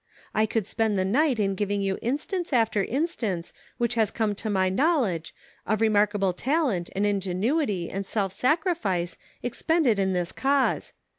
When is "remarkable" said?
5.79-6.33